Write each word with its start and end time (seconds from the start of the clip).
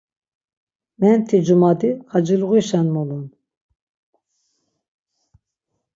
Menti 0.99 1.37
cumadi 1.45 1.89
xaciluğişen 2.09 2.87
mulun. 2.93 3.25